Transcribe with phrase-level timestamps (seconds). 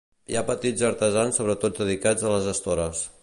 [0.31, 3.07] Hi ha petits artesans sobretot dedicats a les estores.